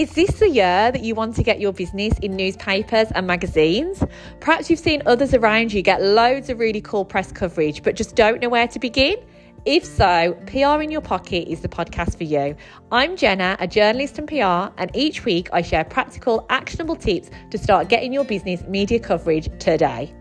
[0.00, 4.02] Is this the year that you want to get your business in newspapers and magazines?
[4.40, 8.16] Perhaps you've seen others around you get loads of really cool press coverage, but just
[8.16, 9.18] don't know where to begin?
[9.66, 12.56] If so, PR in Your Pocket is the podcast for you.
[12.90, 17.58] I'm Jenna, a journalist and PR, and each week I share practical, actionable tips to
[17.58, 20.14] start getting your business media coverage today.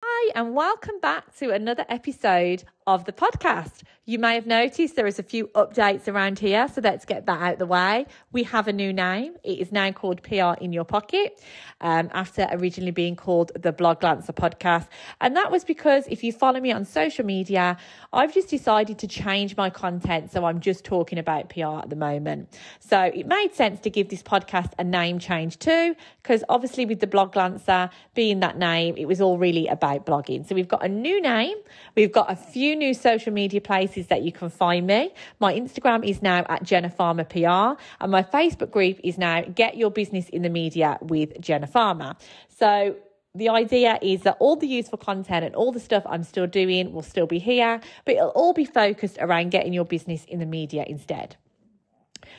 [0.00, 3.82] Hi, and welcome back to another episode of the podcast.
[4.10, 7.40] You may have noticed there is a few updates around here, so let's get that
[7.40, 8.06] out of the way.
[8.32, 9.36] We have a new name.
[9.44, 11.40] It is now called PR in Your Pocket,
[11.80, 14.88] um, after originally being called the Bloglancer podcast.
[15.20, 17.76] And that was because if you follow me on social media,
[18.12, 21.94] I've just decided to change my content, so I'm just talking about PR at the
[21.94, 22.58] moment.
[22.80, 26.98] So it made sense to give this podcast a name change too, because obviously with
[26.98, 30.48] the Bloglancer being that name, it was all really about blogging.
[30.48, 31.58] So we've got a new name,
[31.94, 35.12] we've got a few new social media places that you can find me.
[35.38, 39.76] My Instagram is now at Jenna Farmer PR, and my Facebook group is now Get
[39.76, 42.16] Your Business in the Media with Jenna Farmer.
[42.48, 42.96] So
[43.34, 46.92] the idea is that all the useful content and all the stuff I'm still doing
[46.92, 50.46] will still be here, but it'll all be focused around getting your business in the
[50.46, 51.36] media instead.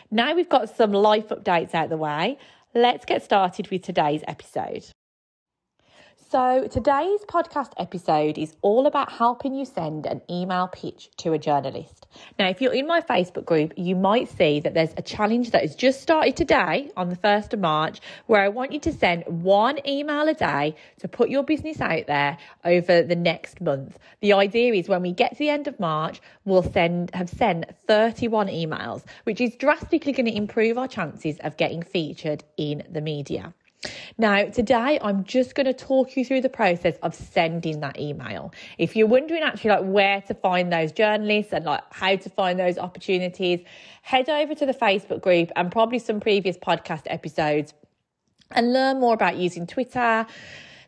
[0.09, 2.37] Now we've got some life updates out the way,
[2.73, 4.85] let's get started with today's episode.
[6.31, 11.37] So, today's podcast episode is all about helping you send an email pitch to a
[11.37, 12.07] journalist.
[12.39, 15.63] Now, if you're in my Facebook group, you might see that there's a challenge that
[15.63, 19.25] has just started today on the 1st of March where I want you to send
[19.27, 23.99] one email a day to put your business out there over the next month.
[24.21, 27.65] The idea is when we get to the end of March, we'll send have sent
[27.87, 33.01] 31 emails, which is drastically going to improve our chances of getting featured in the
[33.01, 33.53] media.
[34.17, 38.53] Now, today I'm just going to talk you through the process of sending that email.
[38.77, 42.59] If you're wondering actually like where to find those journalists and like how to find
[42.59, 43.61] those opportunities,
[44.03, 47.73] head over to the Facebook group and probably some previous podcast episodes
[48.51, 50.27] and learn more about using Twitter,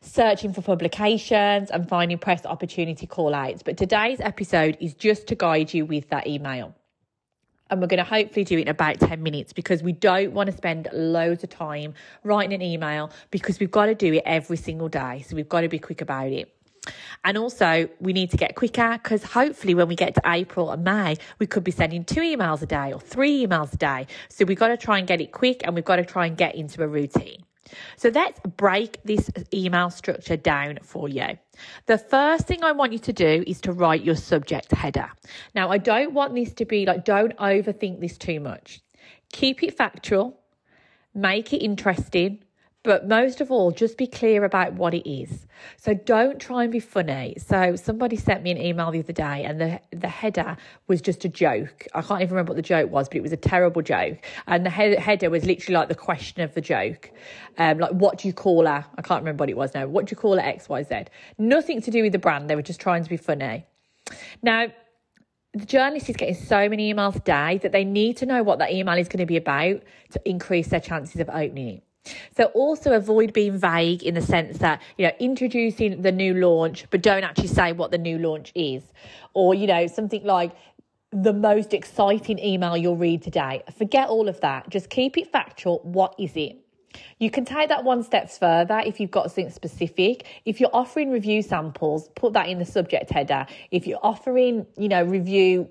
[0.01, 3.63] searching for publications and finding press opportunity call outs.
[3.63, 6.75] But today's episode is just to guide you with that email
[7.69, 10.49] and we're going to hopefully do it in about 10 minutes because we don't want
[10.49, 11.93] to spend loads of time
[12.23, 15.23] writing an email because we've got to do it every single day.
[15.27, 16.53] So we've got to be quick about it.
[17.23, 20.83] And also, we need to get quicker because hopefully, when we get to April and
[20.83, 24.07] May, we could be sending two emails a day or three emails a day.
[24.27, 26.35] So, we've got to try and get it quick and we've got to try and
[26.35, 27.45] get into a routine.
[27.97, 31.37] So let's break this email structure down for you.
[31.85, 35.09] The first thing I want you to do is to write your subject header.
[35.55, 38.81] Now, I don't want this to be like, don't overthink this too much.
[39.31, 40.39] Keep it factual,
[41.13, 42.42] make it interesting,
[42.83, 45.47] but most of all, just be clear about what it is.
[45.77, 47.35] So don't try and be funny.
[47.37, 50.57] So somebody sent me an email the other day and the, the header
[50.87, 51.87] was just a joke.
[51.93, 54.17] I can't even remember what the joke was, but it was a terrible joke.
[54.47, 57.09] And the he- header was literally like the question of the joke.
[57.57, 58.85] Um, like, what do you call her?
[58.97, 59.87] I can't remember what it was now.
[59.87, 61.07] What do you call her XYZ?
[61.37, 62.49] Nothing to do with the brand.
[62.49, 63.65] They were just trying to be funny.
[64.41, 64.67] Now,
[65.53, 68.59] the journalist is getting so many emails a day that they need to know what
[68.59, 71.83] that email is going to be about to increase their chances of opening it.
[72.35, 76.85] So also avoid being vague in the sense that, you know, introducing the new launch,
[76.89, 78.83] but don't actually say what the new launch is.
[79.33, 80.55] Or, you know, something like
[81.11, 83.63] the most exciting email you'll read today.
[83.77, 84.69] Forget all of that.
[84.69, 85.79] Just keep it factual.
[85.83, 86.57] What is it?
[87.19, 90.25] You can take that one step further if you've got something specific.
[90.45, 93.45] If you're offering review samples, put that in the subject header.
[93.71, 95.69] If you're offering, you know, review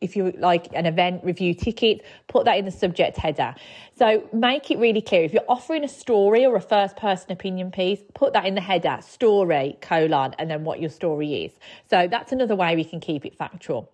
[0.00, 3.54] if you like an event review ticket, put that in the subject header.
[3.98, 5.24] So make it really clear.
[5.24, 8.60] If you're offering a story or a first person opinion piece, put that in the
[8.60, 11.52] header, story, colon, and then what your story is.
[11.88, 13.90] So that's another way we can keep it factual.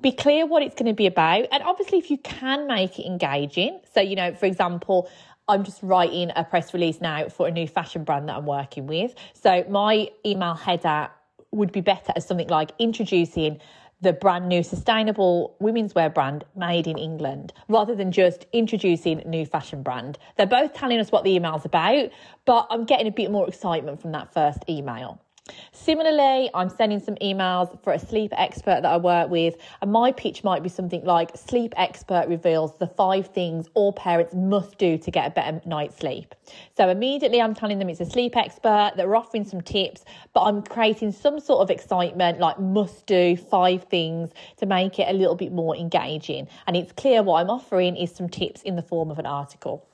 [0.00, 1.46] Be clear what it's going to be about.
[1.50, 5.08] And obviously, if you can make it engaging, so, you know, for example,
[5.48, 8.86] I'm just writing a press release now for a new fashion brand that I'm working
[8.86, 9.14] with.
[9.34, 11.10] So my email header
[11.52, 13.60] would be better as something like introducing
[14.04, 19.46] the brand new sustainable women's wear brand made in England rather than just introducing new
[19.46, 20.18] fashion brand.
[20.36, 22.10] They're both telling us what the email's about,
[22.44, 25.23] but I'm getting a bit more excitement from that first email.
[25.72, 30.10] Similarly, I'm sending some emails for a sleep expert that I work with, and my
[30.12, 34.96] pitch might be something like Sleep expert reveals the five things all parents must do
[34.96, 36.34] to get a better night's sleep.
[36.74, 40.44] So immediately I'm telling them it's a sleep expert, that we're offering some tips, but
[40.44, 45.12] I'm creating some sort of excitement like must do five things to make it a
[45.12, 46.48] little bit more engaging.
[46.66, 49.86] And it's clear what I'm offering is some tips in the form of an article.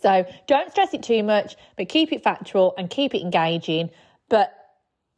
[0.00, 3.90] So don't stress it too much, but keep it factual and keep it engaging.
[4.30, 4.54] But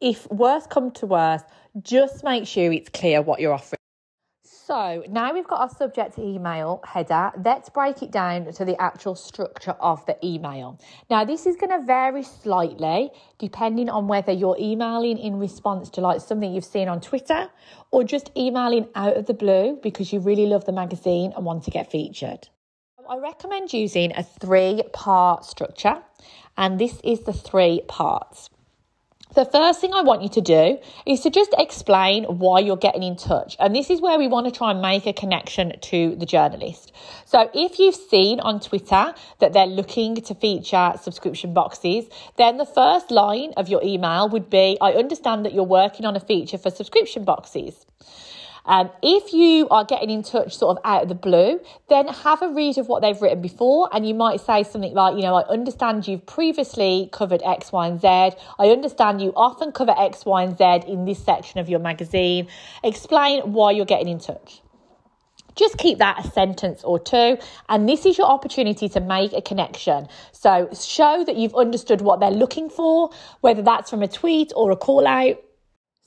[0.02, 1.42] if worse come to worse,
[1.80, 3.78] just make sure it's clear what you're offering.
[4.44, 7.30] So now we've got our subject email header.
[7.44, 10.80] Let's break it down to the actual structure of the email.
[11.10, 16.00] Now, this is going to vary slightly depending on whether you're emailing in response to
[16.00, 17.48] like something you've seen on Twitter
[17.90, 21.64] or just emailing out of the blue because you really love the magazine and want
[21.64, 22.48] to get featured.
[23.08, 26.02] I recommend using a three part structure,
[26.56, 28.48] and this is the three parts.
[29.34, 33.02] The first thing I want you to do is to just explain why you're getting
[33.02, 33.56] in touch.
[33.58, 36.92] And this is where we want to try and make a connection to the journalist.
[37.24, 42.04] So if you've seen on Twitter that they're looking to feature subscription boxes,
[42.36, 46.14] then the first line of your email would be I understand that you're working on
[46.14, 47.86] a feature for subscription boxes.
[48.64, 52.42] Um, if you are getting in touch sort of out of the blue, then have
[52.42, 55.34] a read of what they've written before, and you might say something like, you know,
[55.34, 58.06] I understand you've previously covered X, Y, and Z.
[58.06, 62.48] I understand you often cover X, Y, and Z in this section of your magazine.
[62.84, 64.62] Explain why you're getting in touch
[65.54, 67.38] just keep that a sentence or two.
[67.68, 70.08] And this is your opportunity to make a connection.
[70.32, 73.10] So show that you've understood what they're looking for,
[73.40, 75.36] whether that's from a tweet or a call out.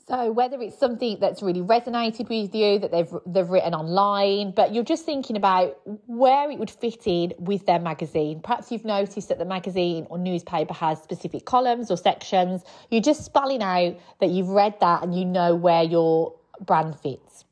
[0.08, 4.72] So whether it's something that's really resonated with you that they've they've written online, but
[4.72, 8.40] you're just thinking about where it would fit in with their magazine.
[8.40, 12.64] Perhaps you've noticed that the magazine or newspaper has specific columns or sections.
[12.92, 17.44] You're just spelling out that you've read that and you know where your brand fits.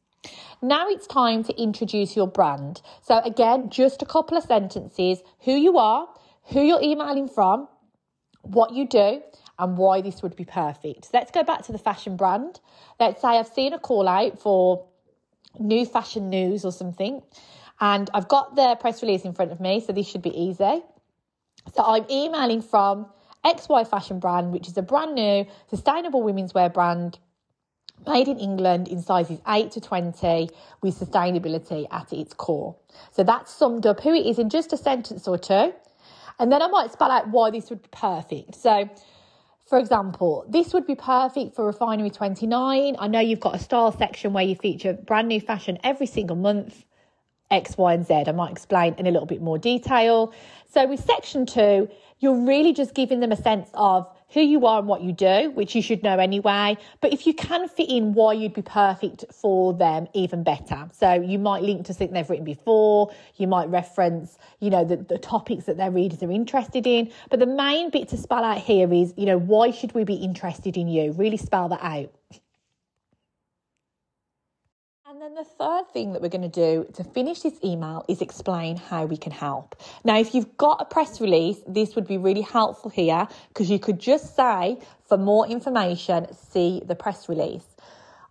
[0.62, 2.84] Now it's time to introduce your brand.
[3.02, 6.08] So again, just a couple of sentences, who you are,
[6.52, 7.68] who you're emailing from,
[8.44, 9.24] what you do,
[9.60, 11.06] and why this would be perfect.
[11.06, 12.60] So let's go back to the fashion brand.
[13.00, 14.86] Let's say I've seen a call out for
[15.60, 17.22] new fashion news or something,
[17.80, 20.84] and I've got the press release in front of me, so this should be easy.
[21.74, 23.08] So I'm emailing from
[23.46, 27.20] XY Fashion Brand, which is a brand new sustainable women's wear brand
[28.08, 30.50] made in England in sizes 8 to 20
[30.82, 32.76] with sustainability at its core.
[33.12, 35.74] So that's summed up who it is in just a sentence or two.
[36.40, 38.56] And then I might spell out why this would be perfect.
[38.56, 38.90] So
[39.68, 42.96] for example, this would be perfect for Refinery 29.
[43.00, 46.36] I know you've got a style section where you feature brand new fashion every single
[46.36, 46.84] month,
[47.50, 48.24] X, Y, and Z.
[48.28, 50.34] I might explain in a little bit more detail.
[50.70, 51.90] So, with section two,
[52.20, 55.52] you're really just giving them a sense of who you are and what you do,
[55.52, 56.78] which you should know anyway.
[57.02, 60.90] But if you can fit in why you'd be perfect for them, even better.
[60.92, 64.98] So you might link to something they've written before, you might reference, you know, the,
[64.98, 67.12] the topics that their readers are interested in.
[67.30, 70.16] But the main bit to spell out here is, you know, why should we be
[70.16, 71.12] interested in you?
[71.12, 72.12] Really spell that out.
[75.06, 78.22] And then the third thing that we're going to do to finish this email is
[78.22, 79.82] explain how we can help.
[80.04, 83.80] Now, if you've got a press release, this would be really helpful here because you
[83.80, 87.64] could just say, for more information, see the press release.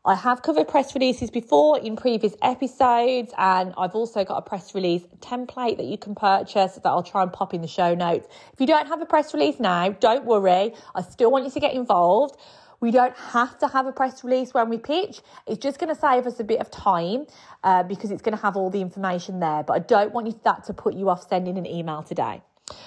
[0.04, 4.74] I have covered press releases before in previous episodes, and I've also got a press
[4.74, 8.26] release template that you can purchase that I'll try and pop in the show notes.
[8.52, 10.74] If you don't have a press release now, don't worry.
[10.94, 12.36] I still want you to get involved.
[12.82, 15.22] We don't have to have a press release when we pitch.
[15.46, 17.26] It's just going to save us a bit of time
[17.62, 19.62] uh, because it's going to have all the information there.
[19.62, 22.42] But I don't want you that to put you off sending an email today.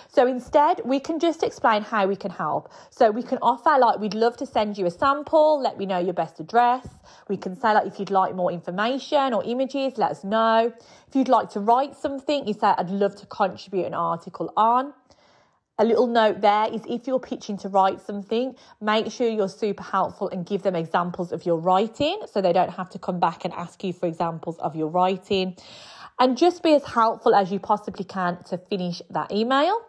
[0.10, 2.72] So instead, we can just explain how we can help.
[2.90, 6.00] So we can offer, like, we'd love to send you a sample, let me know
[6.00, 6.88] your best address.
[7.30, 10.74] We can say, like, if you'd like more information or images, let us know.
[11.08, 14.94] If you'd like to write something, you say, I'd love to contribute an article on
[15.78, 19.84] a little note there is if you're pitching to write something, make sure you're super
[19.84, 23.44] helpful and give them examples of your writing so they don't have to come back
[23.44, 25.56] and ask you for examples of your writing.
[26.18, 29.82] And just be as helpful as you possibly can to finish that email.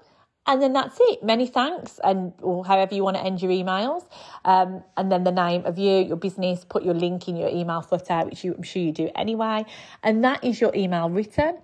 [0.48, 1.24] And then that's it.
[1.24, 4.04] Many thanks, and or however you want to end your emails.
[4.44, 7.80] Um, and then the name of you, your business, put your link in your email
[7.80, 9.64] footer, which you, I'm sure you do anyway.
[10.04, 11.58] And that is your email written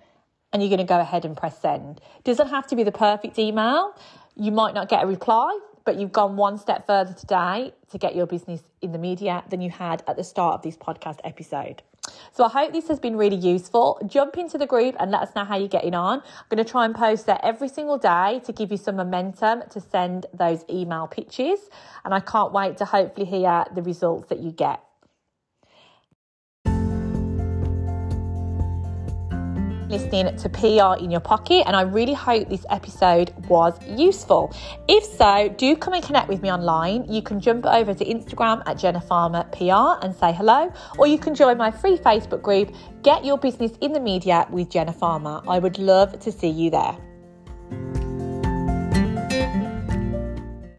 [0.53, 1.99] and you're going to go ahead and press send.
[2.23, 3.97] Doesn't have to be the perfect email.
[4.35, 8.15] You might not get a reply, but you've gone one step further today to get
[8.15, 11.81] your business in the media than you had at the start of this podcast episode.
[12.33, 13.99] So I hope this has been really useful.
[14.05, 16.19] Jump into the group and let us know how you're getting on.
[16.19, 19.63] I'm going to try and post there every single day to give you some momentum
[19.69, 21.59] to send those email pitches.
[22.03, 24.81] And I can't wait to hopefully hear the results that you get.
[29.93, 34.51] Listening to PR in your pocket, and I really hope this episode was useful.
[34.87, 37.05] If so, do come and connect with me online.
[37.07, 41.19] You can jump over to Instagram at Jenna Farmer PR and say hello, or you
[41.19, 42.73] can join my free Facebook group,
[43.03, 45.41] Get Your Business in the Media with Jenna Farmer.
[45.47, 46.97] I would love to see you there.